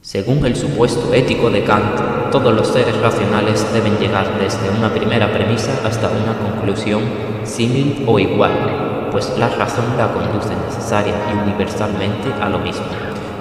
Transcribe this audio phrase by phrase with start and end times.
[0.00, 5.32] Según el supuesto ético de Kant, todos los seres racionales deben llegar desde una primera
[5.32, 7.02] premisa hasta una conclusión
[7.42, 12.86] símil o igual, pues la razón la conduce necesaria y universalmente a lo mismo.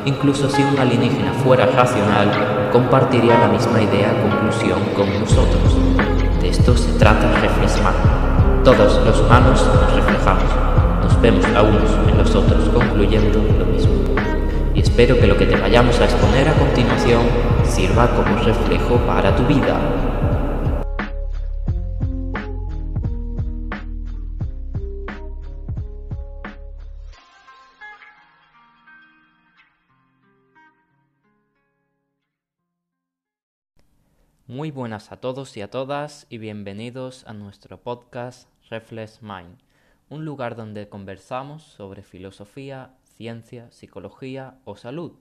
[0.05, 5.78] Incluso si un alienígena fuera racional, compartiría la misma idea conclusión con nosotros.
[6.42, 7.94] De esto se trata reflejar.
[8.63, 10.51] Todos los humanos nos reflejamos,
[11.03, 13.97] nos vemos a unos en los otros concluyendo lo mismo
[14.99, 17.23] espero que lo que te vayamos a exponer a continuación
[17.63, 19.79] sirva como reflejo para tu vida.
[34.47, 39.59] Muy buenas a todos y a todas y bienvenidos a nuestro podcast Reflex Mind,
[40.09, 45.13] un lugar donde conversamos sobre filosofía, ciencia, psicología o salud.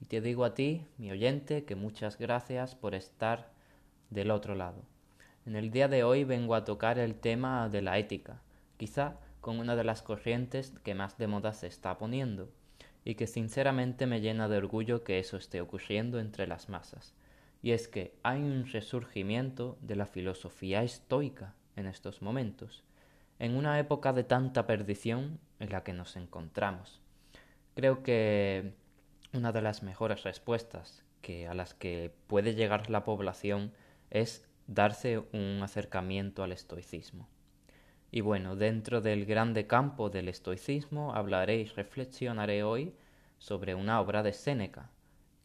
[0.00, 3.52] Y te digo a ti, mi oyente, que muchas gracias por estar
[4.10, 4.82] del otro lado.
[5.46, 8.42] En el día de hoy vengo a tocar el tema de la ética,
[8.76, 12.50] quizá con una de las corrientes que más de moda se está poniendo,
[13.04, 17.14] y que sinceramente me llena de orgullo que eso esté ocurriendo entre las masas.
[17.62, 22.82] Y es que hay un resurgimiento de la filosofía estoica en estos momentos,
[23.38, 27.05] en una época de tanta perdición en la que nos encontramos.
[27.76, 28.72] Creo que
[29.34, 33.70] una de las mejores respuestas que a las que puede llegar la población
[34.08, 37.28] es darse un acercamiento al estoicismo.
[38.10, 42.94] Y bueno, dentro del grande campo del estoicismo hablaré y reflexionaré hoy
[43.36, 44.88] sobre una obra de Séneca,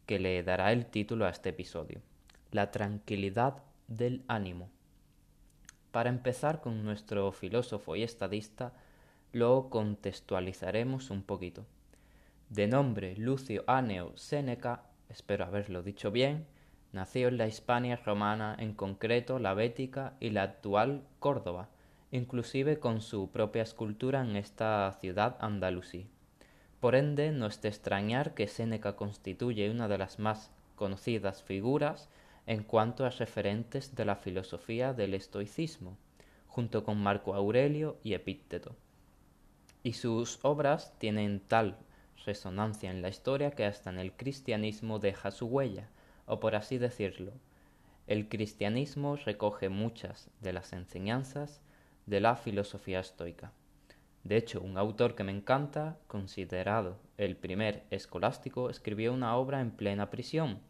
[0.06, 2.00] que le dará el título a este episodio,
[2.50, 4.70] La tranquilidad del ánimo.
[5.90, 8.72] Para empezar con nuestro filósofo y estadista,
[9.32, 11.66] lo contextualizaremos un poquito
[12.52, 16.44] de nombre Lucio Aneo Séneca, espero haberlo dicho bien,
[16.92, 21.70] nació en la Hispania romana, en concreto la Bética y la actual Córdoba,
[22.10, 26.10] inclusive con su propia escultura en esta ciudad andalusí.
[26.78, 32.10] Por ende, no es de extrañar que Séneca constituye una de las más conocidas figuras
[32.44, 35.96] en cuanto a referentes de la filosofía del estoicismo,
[36.48, 38.76] junto con Marco Aurelio y Epícteto.
[39.82, 41.78] Y sus obras tienen tal
[42.24, 45.88] resonancia en la historia que hasta en el cristianismo deja su huella,
[46.26, 47.32] o por así decirlo.
[48.06, 51.60] El cristianismo recoge muchas de las enseñanzas
[52.06, 53.52] de la filosofía estoica.
[54.24, 59.72] De hecho, un autor que me encanta, considerado el primer escolástico, escribió una obra en
[59.72, 60.60] plena prisión,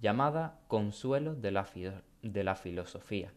[0.00, 3.32] llamada Consuelo de la, Filosofía,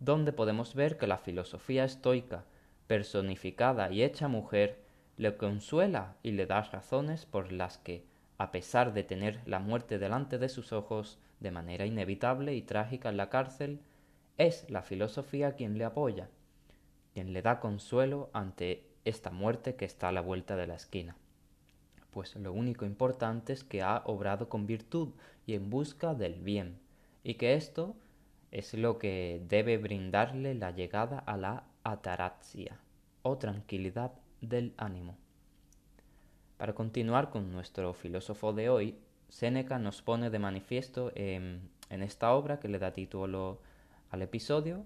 [0.00, 2.44] donde podemos ver que la filosofía estoica,
[2.86, 4.82] personificada y hecha mujer,
[5.22, 8.04] le consuela y le da razones por las que,
[8.38, 13.08] a pesar de tener la muerte delante de sus ojos de manera inevitable y trágica
[13.08, 13.80] en la cárcel,
[14.36, 16.28] es la filosofía quien le apoya,
[17.14, 21.16] quien le da consuelo ante esta muerte que está a la vuelta de la esquina.
[22.10, 25.10] Pues lo único importante es que ha obrado con virtud
[25.46, 26.78] y en busca del bien,
[27.22, 27.94] y que esto
[28.50, 32.78] es lo que debe brindarle la llegada a la ataraxia,
[33.22, 34.12] o tranquilidad
[34.42, 35.16] del ánimo.
[36.58, 38.96] Para continuar con nuestro filósofo de hoy,
[39.28, 43.60] Séneca nos pone de manifiesto en, esta obra que le da título
[44.10, 44.84] al episodio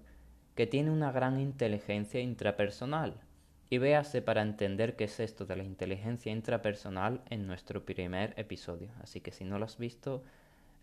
[0.55, 3.21] que tiene una gran inteligencia intrapersonal.
[3.69, 8.89] Y véase para entender qué es esto de la inteligencia intrapersonal en nuestro primer episodio.
[9.01, 10.23] Así que si no lo has visto,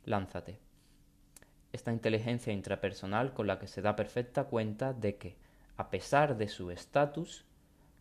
[0.04, 0.60] lánzate.
[1.72, 5.34] Esta inteligencia intrapersonal con la que se da perfecta cuenta de que,
[5.76, 7.44] a pesar de su estatus,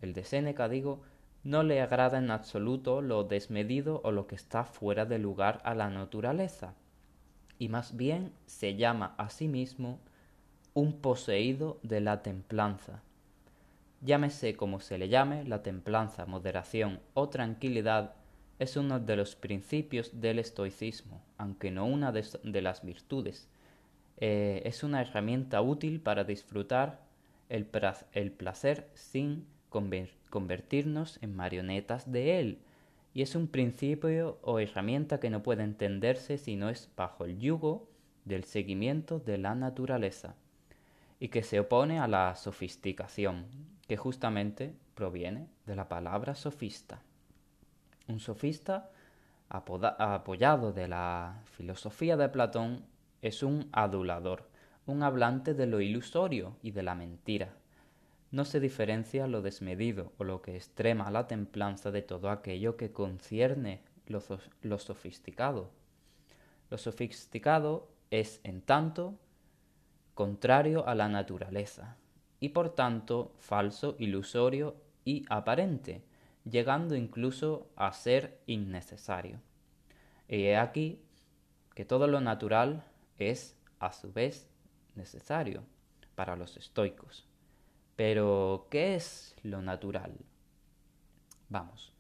[0.06, 1.02] el de Séneca, digo,
[1.44, 5.76] no le agrada en absoluto lo desmedido o lo que está fuera de lugar a
[5.76, 6.74] la naturaleza,
[7.60, 10.00] y más bien se llama a sí mismo
[10.74, 13.02] un poseído de la templanza.
[14.02, 18.16] Llámese como se le llame, la templanza, moderación o tranquilidad
[18.60, 23.50] es uno de los principios del estoicismo, aunque no una de, las virtudes.
[24.18, 27.02] Eh, es una herramienta útil para disfrutar
[27.50, 27.68] el,
[28.14, 29.46] el placer sin
[30.30, 32.60] convertirnos en marionetas de él,
[33.14, 37.40] y es un principio o herramienta que no puede entenderse si no es bajo el
[37.40, 37.90] yugo
[38.26, 40.36] del seguimiento de la naturaleza,
[41.20, 43.46] y que se opone a la sofisticación,
[43.88, 47.02] que justamente proviene de la palabra sofista.
[48.08, 48.92] Un sofista
[49.50, 52.86] apoyado de la filosofía de Platón
[53.22, 54.50] es un adulador,
[54.86, 57.54] un hablante de lo ilusorio y de la mentira,
[58.34, 62.92] no se diferencia lo desmedido o lo que extrema la templanza de todo aquello que
[62.92, 65.70] concierne lo, sofisticado.
[66.72, 69.20] Lo sofisticado es, en tanto,
[70.16, 71.96] contrario a la naturaleza,
[72.40, 76.04] y por tanto falso, ilusorio y aparente,
[76.44, 79.42] llegando incluso a ser innecesario.
[80.28, 81.04] Y he aquí
[81.76, 82.84] que todo lo natural
[83.20, 84.50] es, a su vez,
[84.96, 85.64] necesario
[86.16, 87.28] para los estoicos.
[87.96, 90.14] Pero, ¿qué es lo natural?
[91.50, 91.94] Vamos.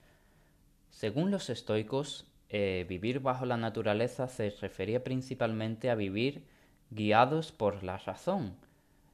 [0.89, 6.45] Según los estoicos, eh, vivir bajo la naturaleza se refería principalmente a vivir
[6.89, 8.55] guiados por la razón,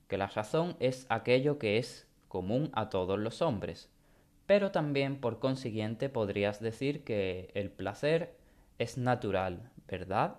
[0.07, 3.89] que la razón es aquello que es común a todos los hombres,
[4.45, 8.35] pero también por consiguiente podrías decir que el placer
[8.77, 10.37] es natural, ¿verdad?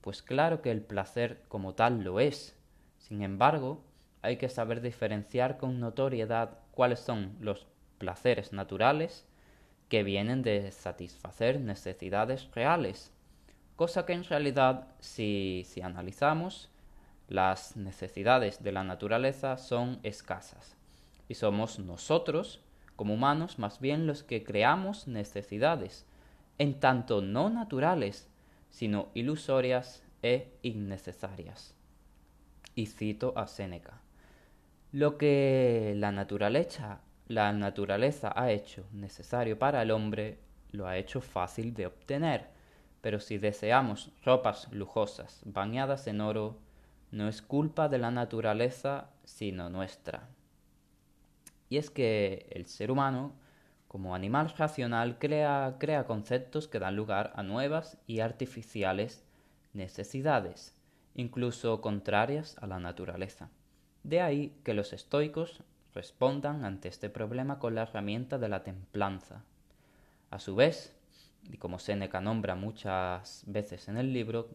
[0.00, 2.56] Pues claro que el placer como tal lo es.
[2.98, 3.84] Sin embargo,
[4.24, 7.66] hay que saber diferenciar con notoriedad cuáles son los
[7.98, 9.26] placeres naturales
[9.90, 13.12] que vienen de satisfacer necesidades reales,
[13.76, 16.70] cosa que en realidad si, si analizamos
[17.28, 20.78] las necesidades de la naturaleza son escasas
[21.28, 22.62] y somos nosotros
[22.96, 26.06] como humanos más bien los que creamos necesidades,
[26.56, 28.30] en tanto no naturales,
[28.70, 31.74] sino ilusorias e innecesarias.
[32.74, 34.03] Y cito a Séneca.
[34.94, 37.00] Lo que la naturaleza,
[38.36, 40.38] ha hecho necesario para el hombre,
[40.70, 42.46] lo ha hecho fácil de obtener,
[43.00, 46.60] pero si deseamos ropas lujosas bañadas en oro,
[47.10, 50.28] no es culpa de la naturaleza, sino nuestra.
[51.68, 53.32] Y es que el ser humano,
[53.88, 59.24] como animal racional, crea conceptos que dan lugar a nuevas y artificiales
[59.72, 60.72] necesidades,
[61.16, 63.50] incluso contrarias a la naturaleza.
[64.04, 65.62] De ahí que los estoicos
[65.94, 69.42] respondan ante este problema con la herramienta de la templanza.
[70.30, 70.94] A su vez,
[71.50, 74.48] y como Séneca nombra muchas veces en el libro,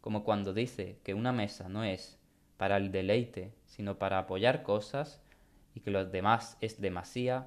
[0.00, 2.18] como cuando dice que una mesa no es
[2.56, 5.20] para el deleite, sino para apoyar cosas,
[5.74, 7.46] y que lo demás es demasía,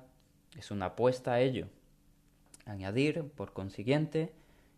[0.57, 1.67] es una apuesta a ello.
[2.65, 4.31] Añadir, por consiguiente,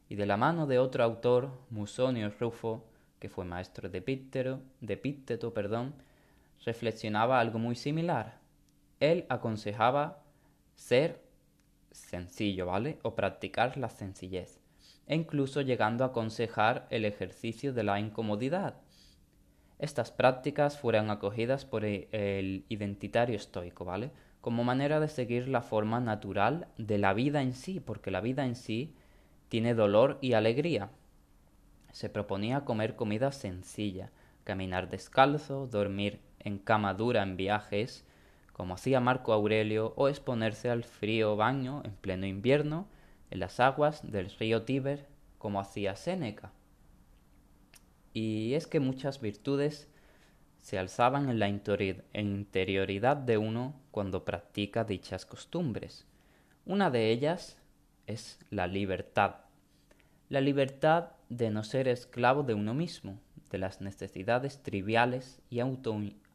[0.10, 2.86] y de la mano de otro autor, Musonio Rufo,
[3.20, 5.94] que fue maestro de Píctero, de Pícteto, perdón,
[6.66, 8.40] reflexionaba algo muy similar.
[9.00, 10.24] Él aconsejaba
[10.76, 11.22] ser
[11.92, 13.00] sencillo, ¿vale?
[13.04, 14.60] O practicar la sencillez,
[15.08, 18.76] e incluso llegando a aconsejar el ejercicio de la incomodidad.
[19.80, 24.12] Estas prácticas fueron acogidas por el identitario estoico, ¿vale?
[24.40, 28.46] Como manera de seguir la forma natural de la vida en sí, porque la vida
[28.46, 28.96] en sí
[29.50, 30.92] tiene dolor y alegría.
[31.92, 34.12] Se proponía comer comida sencilla,
[34.44, 38.06] caminar descalzo, dormir en cama dura en viajes,
[38.54, 42.88] como hacía Marco Aurelio, o exponerse al frío baño en pleno invierno
[43.30, 45.08] en las aguas del río Tíber,
[45.38, 46.52] como hacía Séneca.
[48.14, 49.88] Y es que muchas virtudes
[50.62, 56.06] se alzaban en la interioridad de uno cuando practica dichas costumbres.
[56.66, 57.58] Una de ellas
[58.06, 59.38] es la libertad.
[60.30, 63.18] La libertad de no ser esclavo de uno mismo,
[63.50, 65.60] de las necesidades triviales y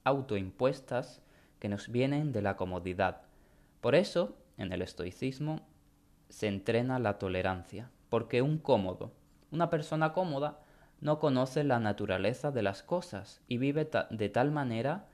[0.07, 1.21] autoimpuestas
[1.59, 3.23] que nos vienen de la comodidad.
[3.81, 5.67] Por eso, en el estoicismo,
[6.29, 9.13] se entrena la tolerancia, porque un cómodo,
[9.51, 10.61] una persona cómoda,
[11.01, 15.09] no conoce la naturaleza de las cosas y vive de tal manera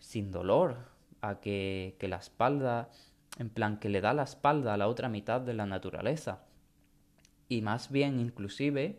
[0.00, 2.90] sin dolor, a que, que la espalda,
[3.38, 6.40] en plan que le da la espalda a la otra mitad de la naturaleza.
[7.48, 8.98] Y más bien inclusive,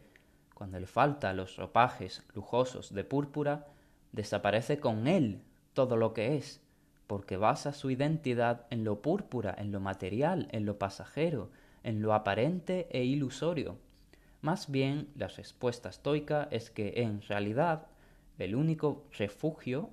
[0.53, 3.67] cuando le falta los ropajes lujosos de púrpura,
[4.13, 5.41] desaparece con él
[5.73, 6.61] todo lo que es,
[7.07, 11.51] porque basa su identidad en lo púrpura, en lo material, en lo pasajero,
[11.83, 13.77] en lo aparente e ilusorio.
[14.41, 17.87] Más bien, la respuesta estoica es que en realidad
[18.37, 19.89] el único refugio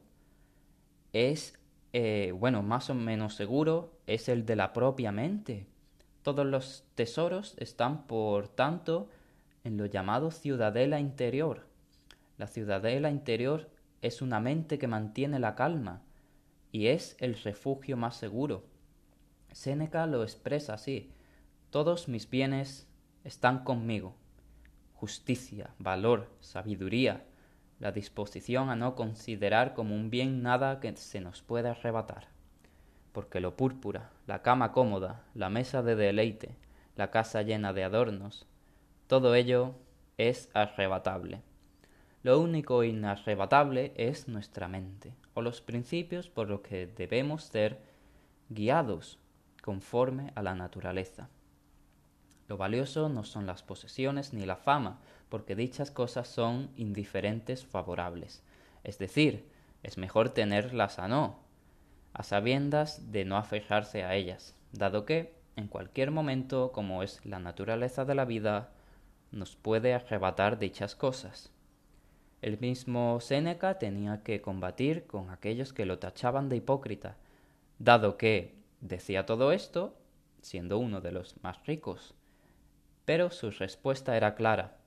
[1.13, 1.59] es,
[1.93, 5.67] eh, bueno, más o menos seguro, es el de la propia mente.
[6.23, 9.09] Todos los tesoros están, por tanto,
[9.65, 11.67] en lo llamado ciudadela interior.
[12.39, 13.69] La ciudadela interior
[14.03, 16.03] es una mente que mantiene la calma
[16.73, 18.65] y es el refugio más seguro.
[19.53, 21.11] Séneca lo expresa así:
[21.71, 22.87] Todos mis bienes
[23.25, 24.15] están conmigo
[25.01, 27.25] justicia, valor, sabiduría,
[27.79, 32.29] la disposición a no considerar como un bien nada que se nos pueda arrebatar.
[33.13, 36.55] Porque lo púrpura, la cama cómoda, la mesa de deleite,
[36.97, 38.47] la casa llena de adornos,
[39.07, 39.75] todo ello
[40.19, 41.41] es arrebatable.
[42.23, 47.81] Lo único inarrebatable es nuestra mente, o los principios por los que debemos ser
[48.51, 49.19] guiados
[49.63, 51.31] conforme a la naturaleza.
[52.47, 54.99] Lo valioso no son las posesiones ni la fama,
[55.31, 58.43] porque dichas cosas son indiferentes favorables.
[58.85, 59.49] Es decir,
[59.83, 61.39] es mejor tenerlas a no,
[62.13, 67.39] a sabiendas de no aferrarse a ellas, dado que, en cualquier momento, como es la
[67.39, 68.73] naturaleza de la vida,
[69.31, 71.51] nos puede arrebatar dichas cosas.
[72.43, 77.17] El mismo Séneca tenía que combatir con aquellos que lo tachaban de hipócrita,
[77.79, 79.95] dado que decía todo esto,
[80.41, 82.15] siendo uno de los más ricos.
[83.05, 84.79] Pero su respuesta era clara.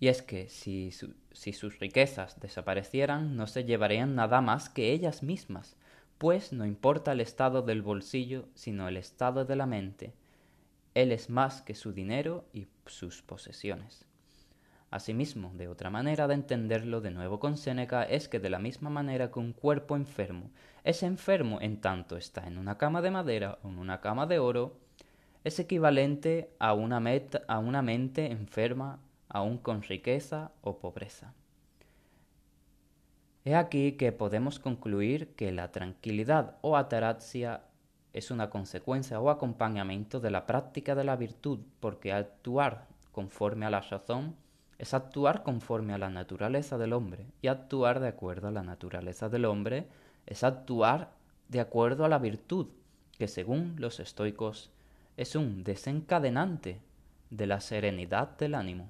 [0.00, 0.90] Y es que si,
[1.30, 5.76] si sus riquezas desaparecieran, no se llevarían nada más que ellas mismas,
[6.18, 10.12] pues no importa el estado del bolsillo, sino el estado de la mente.
[10.94, 14.04] Él es más que su dinero y sus posesiones.
[14.92, 18.90] Asimismo, de otra manera de entenderlo de nuevo con Séneca es que de la misma
[18.90, 20.50] manera que un cuerpo enfermo
[20.84, 24.38] es enfermo en tanto está en una cama de madera o en una cama de
[24.38, 24.76] oro,
[25.44, 27.02] es equivalente a una,
[27.48, 28.98] a una mente enferma
[29.30, 31.32] aún con riqueza o pobreza.
[33.46, 37.62] He aquí que podemos concluir que la tranquilidad o ataraxia
[38.12, 43.70] es una consecuencia o acompañamiento de la práctica de la virtud, porque actuar conforme a
[43.70, 44.36] la razón
[44.78, 49.28] es actuar conforme a la naturaleza del hombre, y actuar de acuerdo a la naturaleza
[49.28, 49.86] del hombre
[50.26, 51.12] es actuar
[51.48, 52.68] de acuerdo a la virtud,
[53.18, 54.70] que según los estoicos
[55.16, 56.80] es un desencadenante
[57.30, 58.88] de la serenidad del ánimo.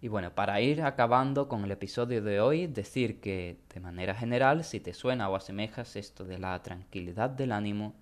[0.00, 4.64] Y bueno, para ir acabando con el episodio de hoy, decir que de manera general,
[4.64, 7.94] si te suena o asemejas esto de la tranquilidad del ánimo,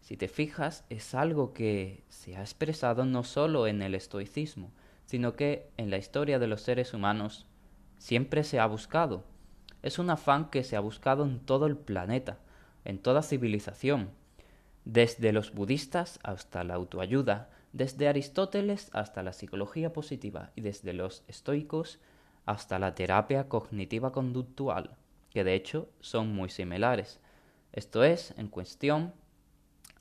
[0.00, 4.70] si te fijas, es algo que se ha expresado no solo en el estoicismo,
[5.06, 7.46] sino que en la historia de los seres humanos
[7.98, 9.24] siempre se ha buscado.
[9.82, 12.38] Es un afán que se ha buscado en todo el planeta,
[12.84, 14.10] en toda civilización,
[14.84, 21.24] desde los budistas hasta la autoayuda, desde Aristóteles hasta la psicología positiva y desde los
[21.28, 21.98] estoicos
[22.44, 24.96] hasta la terapia cognitiva conductual,
[25.30, 27.20] que de hecho son muy similares.
[27.72, 29.12] Esto es, en cuestión,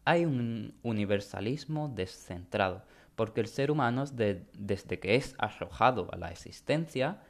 [0.06, 2.84] hay un universalismo descentrado,
[3.16, 7.22] porque el ser humano desde que es arrojado a la existencia,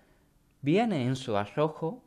[0.61, 2.03] viene en su arrojo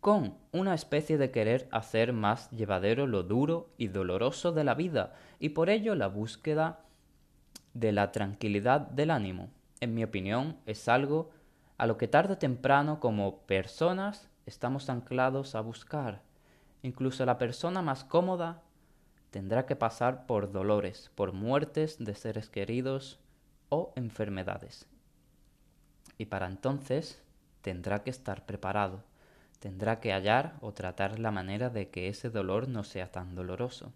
[0.00, 5.14] con una especie de querer hacer más llevadero lo duro y doloroso de la vida,
[5.40, 6.80] y por ello la búsqueda
[7.72, 9.48] de la tranquilidad del ánimo,
[9.80, 11.30] en mi opinión, es algo
[11.78, 16.22] a lo que tarde o temprano como personas estamos anclados a buscar.
[16.82, 18.62] Incluso la persona más cómoda
[19.34, 23.18] tendrá que pasar por dolores, por muertes de seres queridos
[23.68, 24.86] o enfermedades.
[26.18, 27.20] Y para entonces
[27.60, 29.02] tendrá que estar preparado,
[29.58, 33.92] tendrá que hallar o tratar la manera de que ese dolor no sea tan doloroso.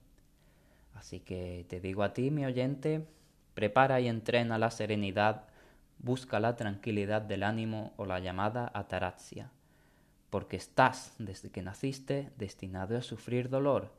[0.92, 3.06] Así que te digo a ti, mi oyente,
[3.54, 5.44] prepara y entrena la serenidad,
[6.00, 9.52] busca la tranquilidad del ánimo o la llamada ataraxia,
[10.30, 13.96] porque estás, desde que naciste, destinado a sufrir dolor,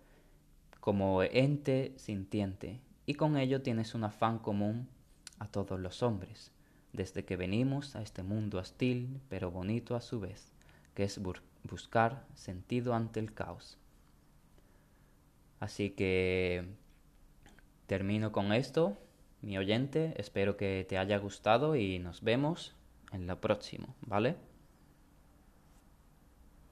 [0.79, 4.87] como ente sintiente, y con ello tienes un afán común
[5.39, 6.51] a todos los hombres,
[6.93, 10.53] desde que venimos a este mundo hostil, pero bonito a su vez,
[10.93, 11.19] que es
[11.63, 13.77] buscar sentido ante el caos.
[15.59, 16.65] Así que
[17.87, 18.97] termino con esto,
[19.41, 22.75] mi oyente, espero que te haya gustado y nos vemos
[23.11, 24.35] en la próxima, ¿vale?